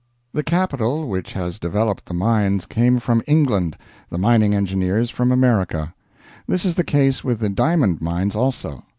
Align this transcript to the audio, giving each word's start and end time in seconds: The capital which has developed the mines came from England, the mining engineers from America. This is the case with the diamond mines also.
The 0.33 0.41
capital 0.41 1.07
which 1.07 1.33
has 1.33 1.59
developed 1.59 2.07
the 2.07 2.15
mines 2.15 2.65
came 2.65 2.97
from 2.99 3.21
England, 3.27 3.77
the 4.09 4.17
mining 4.17 4.55
engineers 4.55 5.11
from 5.11 5.31
America. 5.31 5.93
This 6.47 6.65
is 6.65 6.73
the 6.73 6.83
case 6.83 7.23
with 7.23 7.37
the 7.39 7.49
diamond 7.49 8.01
mines 8.01 8.35
also. 8.35 8.83